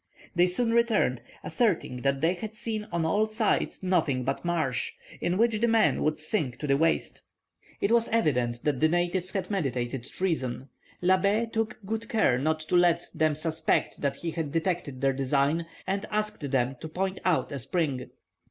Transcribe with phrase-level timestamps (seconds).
[0.33, 5.37] They soon returned, asserting that they had seen on all sides nothing but marsh, in
[5.37, 7.21] which the men would sink to the waist.
[7.79, 10.69] It was evident that the natives had meditated treason.
[11.03, 15.67] Labbé took good care not to let them suspect that he had detected their design,
[15.85, 18.09] and asked them to point out a spring.